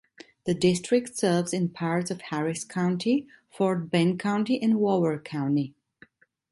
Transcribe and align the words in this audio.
The 0.45 0.55
district 0.55 1.15
serves 1.15 1.53
in 1.53 1.69
parts 1.69 2.09
of 2.09 2.21
Harris 2.21 2.63
County, 2.65 3.27
Fort 3.51 3.91
Bend 3.91 4.19
County 4.19 4.59
and 4.59 4.79
Waller 4.79 5.19
County. 5.19 5.75